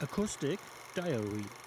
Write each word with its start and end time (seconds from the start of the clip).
Acoustic 0.00 0.58
Diary. 0.94 1.65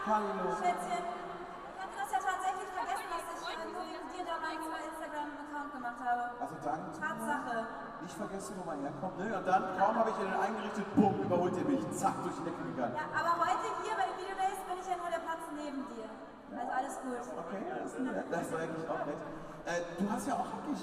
Hallo. 0.00 0.48
Schätzchen. 0.56 1.04
Ich 1.04 1.76
hatte 1.76 1.92
das 1.92 2.08
ja 2.08 2.20
tatsächlich 2.24 2.70
vergessen, 2.72 3.08
dass 3.12 3.26
ich 3.36 3.44
äh, 3.52 3.68
nur 3.68 3.84
wegen 3.84 4.06
dir 4.08 4.24
damals 4.24 4.64
bei 4.64 4.80
Instagram 4.80 5.28
einen 5.28 5.44
Account 5.44 5.70
gemacht 5.76 6.00
habe. 6.00 6.24
Also 6.40 6.56
danke. 6.64 6.88
Tatsache. 6.96 7.56
Nicht 8.00 8.16
vergessen, 8.16 8.52
wo 8.56 8.64
man 8.64 8.80
herkommt. 8.80 9.16
Ne? 9.20 9.28
Und 9.28 9.44
dann, 9.44 9.62
kaum 9.76 9.94
habe 10.00 10.08
ich 10.08 10.18
ihn 10.24 10.32
eingerichtet, 10.32 10.86
bumm, 10.96 11.20
überholt 11.20 11.52
ihr 11.52 11.68
mich. 11.68 11.84
Zack, 11.92 12.16
durch 12.24 12.32
die 12.32 12.44
Decke 12.48 12.64
gegangen. 12.64 12.96
Ja, 12.96 13.12
aber 13.12 13.44
heute 13.44 13.66
hier 13.84 13.92
bei 13.92 14.08
den 14.08 14.16
Video 14.24 14.36
Days 14.40 14.60
bin 14.64 14.76
ich 14.80 14.88
ja 14.88 14.96
nur 14.96 15.12
der 15.12 15.20
Platz 15.20 15.44
neben 15.52 15.84
dir. 15.92 16.08
Also 16.48 16.72
alles 16.72 16.94
gut. 17.04 17.20
Okay, 17.20 17.60
das, 17.68 17.92
das 18.00 18.40
ist 18.48 18.56
eigentlich 18.56 18.86
auch 18.88 19.04
nett. 19.04 19.20
Äh, 19.68 19.84
du 20.00 20.04
hast 20.08 20.24
ja 20.24 20.34
auch 20.40 20.48
wirklich 20.64 20.80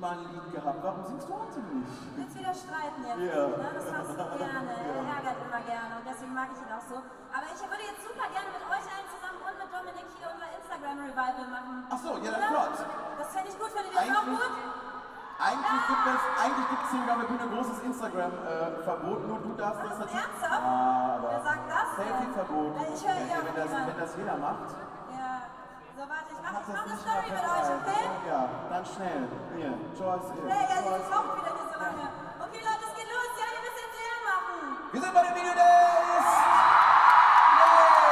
mal 0.00 0.14
ein 0.18 0.24
Lied 0.30 0.48
gehabt. 0.54 0.78
Warum 0.82 1.02
singst 1.04 1.26
du 1.28 1.32
heute 1.34 1.58
nicht? 1.74 1.90
Willst 2.16 2.34
wieder 2.38 2.54
streiten 2.54 3.00
jetzt? 3.02 3.22
Ja. 3.28 3.46
Ne? 3.50 3.68
Das 3.74 3.86
hast 3.92 4.10
du 4.10 4.24
gerne. 4.38 4.72
Er 4.98 5.14
ärgert 5.18 5.38
immer 5.42 5.62
gerne 5.66 5.92
und 5.98 6.04
deswegen 6.06 6.34
mag 6.34 6.48
ich 6.54 6.60
ihn 6.62 6.70
auch 6.74 6.86
so. 6.86 6.96
Aber 6.98 7.46
ich 7.50 7.60
würde 7.62 7.84
jetzt 7.86 8.02
super 8.06 8.26
gerne 8.30 8.50
mit 8.54 8.62
euch 8.66 8.86
allen 8.86 9.08
zusammen 9.10 9.40
und 9.42 9.54
mit 9.58 9.68
Dominik 9.70 10.06
hier 10.18 10.28
unser 10.30 10.48
Instagram-Revival 10.58 11.46
machen. 11.50 11.74
Ach 11.90 12.00
so, 12.02 12.10
ja, 12.22 12.30
dann 12.30 12.42
Oder? 12.42 12.50
flott. 12.54 12.76
Das 13.18 13.28
fände 13.34 13.48
ich 13.50 13.56
gut. 13.58 13.70
Findet 13.74 13.92
ihr 13.94 13.98
das 13.98 14.10
auch 14.14 14.22
Eigentlich- 14.26 14.38
gut? 14.38 14.52
Eigentlich 15.38 15.82
gibt 15.86 16.02
es, 16.02 16.20
eigentlich 16.34 16.66
gibt 16.68 16.82
es 16.82 16.90
hier 16.90 17.04
der 17.06 17.14
Bühne 17.30 17.42
ein 17.46 17.52
großes 17.54 17.78
Instagram-Verbot, 17.86 19.20
nur 19.28 19.38
du 19.38 19.50
darfst 19.54 19.82
das 19.86 19.98
natürlich. 20.02 20.18
Ernsthaft? 20.18 20.62
Aber 20.66 21.28
Wer 21.30 21.42
sagt 21.46 21.64
das? 21.70 21.86
Selfie-Verbot. 21.94 22.70
Ich 22.90 23.02
höre 23.06 23.22
wenn, 23.22 23.46
wenn, 23.46 23.54
das, 23.54 23.70
wenn 23.86 23.98
das 24.02 24.12
jeder 24.18 24.36
macht, 24.36 24.70
Warte, 26.50 26.64
ich 26.64 26.72
mache 26.72 26.88
eine 26.88 26.96
Story 26.98 27.28
mit 27.28 27.44
euch, 27.44 27.68
okay? 27.76 28.08
Ja, 28.26 28.48
dann 28.70 28.84
schnell. 28.86 29.28
Hier, 29.54 29.74
Joyce, 29.92 30.32
hier. 30.32 30.44
Nee, 30.48 30.64
ja, 30.64 30.80
sie 30.80 30.88
raucht 30.88 31.36
wieder 31.36 31.52
hier 31.52 31.68
so 31.68 31.76
lange. 31.76 32.08
Okay, 32.40 32.60
Leute, 32.64 32.84
es 32.88 32.94
geht 32.96 33.08
los. 33.12 33.36
Ja, 33.36 33.52
ihr 33.52 33.60
müsst 33.68 33.76
jetzt 33.84 33.96
leer 34.00 34.16
machen. 34.24 34.56
Wir 34.92 35.00
sind 35.02 35.12
bei 35.12 35.22
den 35.28 35.34
Video 35.36 35.52
Days! 35.52 36.28
Yay! 37.60 38.08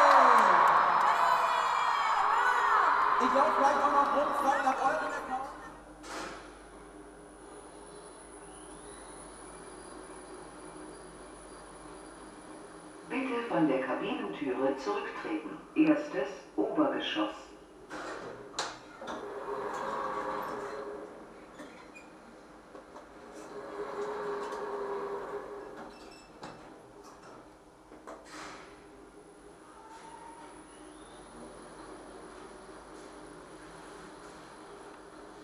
Ich 3.24 3.32
laufe 3.32 3.56
gleich 3.56 3.78
auch 3.80 3.94
noch 3.96 4.10
rum, 4.20 4.28
fragt 4.44 4.64
nach 4.64 4.80
euren. 4.84 5.16
Bitte 13.08 13.48
von 13.48 13.68
der 13.68 13.80
Kabinentüre 13.80 14.76
zurücktreten. 14.76 15.56
Erstes 15.74 16.28
Obergeschoss. 16.56 17.45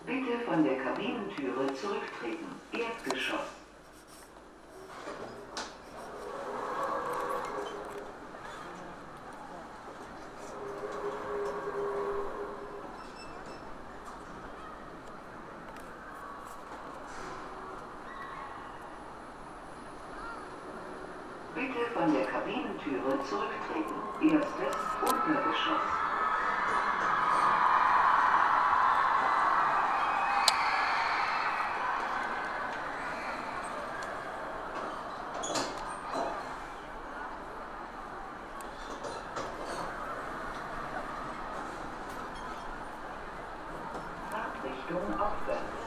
Bitte 0.05 0.37
von 0.45 0.65
der 0.65 0.77
Kabinentüre 0.79 1.73
zurücktreten. 1.75 2.45
Erdgeschoss. 2.73 3.39
Bitte 21.55 21.91
von 21.93 22.13
der 22.13 22.25
Kabinentüre 22.25 23.23
zurücktreten. 23.23 23.93
Erstes 24.21 24.75
Untergeschoss. 25.01 26.02
Situation 44.93 45.19
abwärts. 45.19 45.82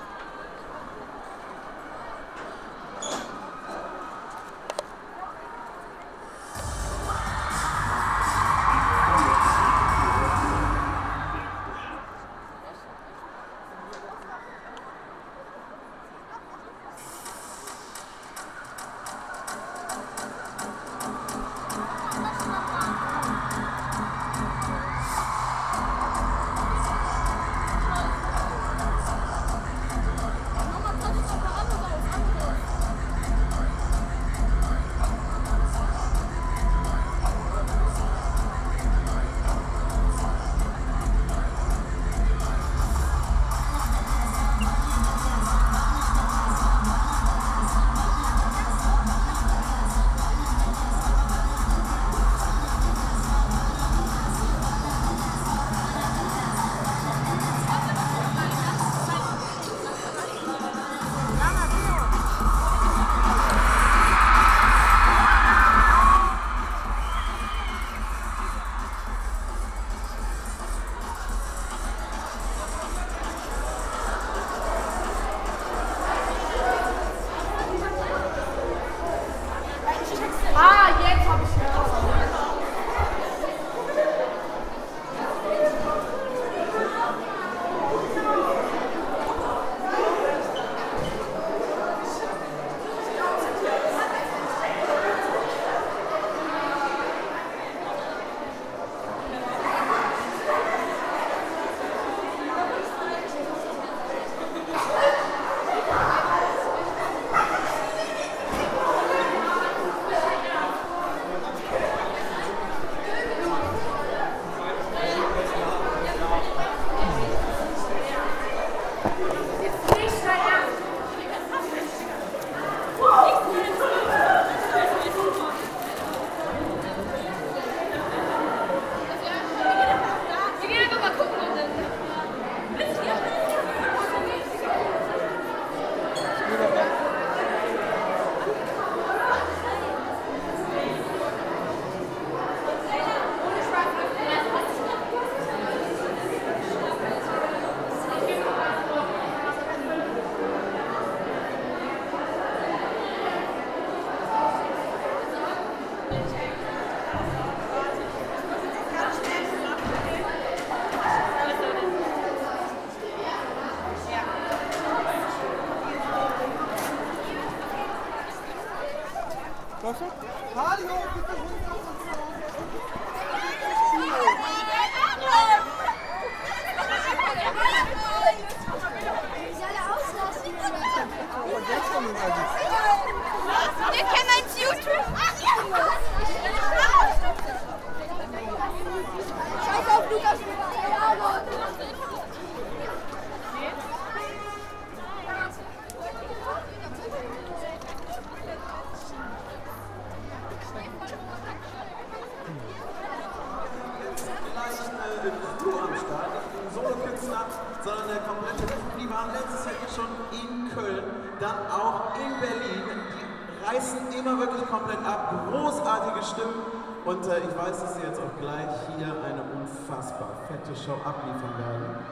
Äh, 205.27 205.33
du 205.59 205.71
am 205.75 205.91
Start, 205.99 206.31
nicht 206.31 206.75
Solo-Künstler, 206.75 207.47
sondern 207.83 208.07
der 208.09 208.23
komplette 208.23 208.63
Team. 208.67 208.87
Die 208.99 209.11
waren 209.11 209.31
letztes 209.35 209.67
Jahr 209.67 209.91
schon 209.91 210.11
in 210.31 210.71
Köln, 210.71 211.03
dann 211.41 211.59
auch 211.67 212.15
in 212.15 212.31
Berlin. 212.39 212.87
Die 212.87 213.27
reißen 213.67 214.07
immer 214.15 214.39
wirklich 214.39 214.67
komplett 214.71 215.03
ab. 215.03 215.51
Großartige 215.51 216.23
Stimmen. 216.23 216.63
Und 217.05 217.27
äh, 217.27 217.39
ich 217.43 217.55
weiß, 217.59 217.75
dass 217.83 217.95
sie 217.95 218.03
jetzt 218.03 218.21
auch 218.23 218.35
gleich 218.39 218.71
hier 218.95 219.11
eine 219.11 219.43
unfassbar 219.55 220.31
fette 220.47 220.75
Show 220.79 220.99
abliefern 221.03 221.55
werden. 221.59 222.07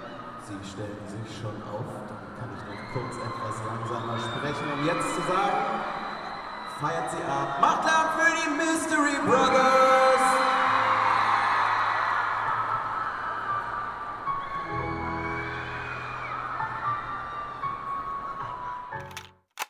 Sie 0.47 0.59
stellen 0.67 1.03
sich 1.07 1.39
schon 1.39 1.55
auf. 1.71 1.87
Dann 1.87 2.23
kann 2.39 2.51
ich 2.51 2.63
noch 2.67 2.83
kurz 2.95 3.15
etwas 3.15 3.57
langsamer 3.63 4.19
sprechen, 4.19 4.67
um 4.75 4.87
jetzt 4.87 5.09
zu 5.15 5.23
sagen, 5.31 5.63
feiert 6.83 7.11
sie 7.11 7.25
ab. 7.31 7.59
Macht 7.61 7.85
Lärm 7.87 8.09
für 8.19 8.33
die 8.43 8.51
Mystery 8.59 9.17
Brothers! 9.27 9.84